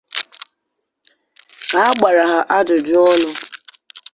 Ka 1.69 1.79
a 1.89 1.93
gbara 1.99 2.23
ha 2.31 2.39
ajụjụọnụ 2.57 3.29